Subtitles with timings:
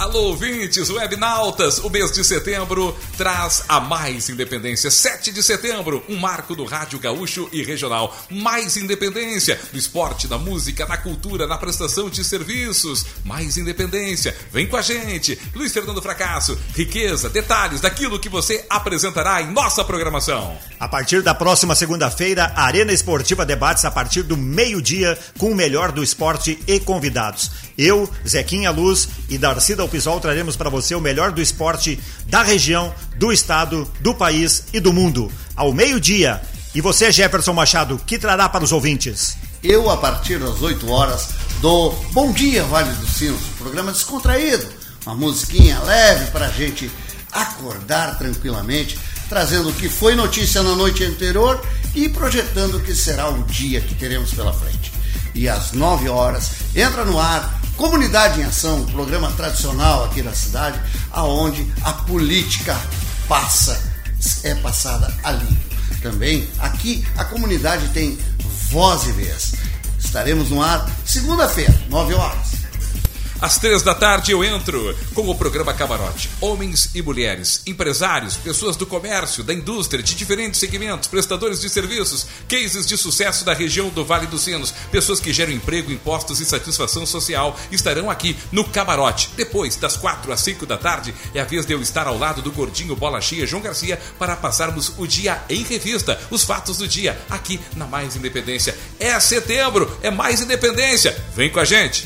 [0.00, 4.90] Alô, ouvintes, webnautas, o mês de setembro traz a mais independência.
[4.90, 8.16] 7 de setembro, um marco do rádio gaúcho e regional.
[8.30, 13.04] Mais independência no esporte, na música, na cultura, na prestação de serviços.
[13.26, 14.34] Mais independência.
[14.50, 15.38] Vem com a gente.
[15.54, 20.56] Luiz Fernando Fracasso, riqueza, detalhes daquilo que você apresentará em nossa programação.
[20.78, 25.92] A partir da próxima segunda-feira, Arena Esportiva Debates a partir do meio-dia com o melhor
[25.92, 27.50] do esporte e convidados.
[27.82, 32.94] Eu, Zequinha Luz e Darcy Dalpisol traremos para você o melhor do esporte da região,
[33.16, 35.32] do estado, do país e do mundo.
[35.56, 36.42] Ao meio-dia.
[36.74, 39.34] E você, Jefferson Machado, que trará para os ouvintes?
[39.64, 41.30] Eu, a partir das 8 horas,
[41.62, 44.66] do Bom Dia Vale dos Sinos, programa descontraído,
[45.06, 46.90] uma musiquinha leve para a gente
[47.32, 51.58] acordar tranquilamente, trazendo o que foi notícia na noite anterior
[51.94, 54.92] e projetando o que será o dia que teremos pela frente.
[55.34, 60.34] E às 9 horas entra no ar Comunidade em Ação, um programa tradicional aqui da
[60.34, 60.78] cidade,
[61.10, 62.78] aonde a política
[63.26, 63.82] passa,
[64.44, 65.48] é passada ali.
[66.02, 68.18] Também aqui a comunidade tem
[68.70, 69.54] voz e vez.
[69.98, 72.48] Estaremos no ar segunda-feira, 9 horas.
[73.40, 76.28] Às três da tarde eu entro com o programa Camarote.
[76.42, 82.26] Homens e mulheres, empresários, pessoas do comércio, da indústria, de diferentes segmentos, prestadores de serviços,
[82.46, 86.44] cases de sucesso da região do Vale dos Sinos, pessoas que geram emprego, impostos e
[86.44, 89.30] satisfação social estarão aqui no Camarote.
[89.34, 92.42] Depois, das quatro às cinco da tarde, é a vez de eu estar ao lado
[92.42, 96.86] do gordinho Bola Cheia João Garcia para passarmos o dia em revista, os fatos do
[96.86, 98.76] dia, aqui na Mais Independência.
[98.98, 101.16] É setembro, é mais independência.
[101.34, 102.04] Vem com a gente!